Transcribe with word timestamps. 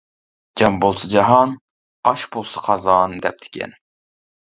جان 0.59 0.73
بولسا 0.83 1.07
جاھان، 1.13 1.51
ئاش 2.07 2.23
بولسا 2.35 2.63
قازان، 2.69 3.11
دەپتىكەن. 3.27 3.77